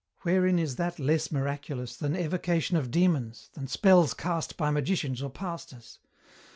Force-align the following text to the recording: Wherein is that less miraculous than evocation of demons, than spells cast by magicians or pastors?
Wherein 0.21 0.57
is 0.57 0.77
that 0.77 0.97
less 0.97 1.31
miraculous 1.31 1.95
than 1.95 2.15
evocation 2.15 2.75
of 2.75 2.89
demons, 2.89 3.51
than 3.53 3.67
spells 3.67 4.15
cast 4.15 4.57
by 4.57 4.71
magicians 4.71 5.21
or 5.21 5.29
pastors? 5.29 5.99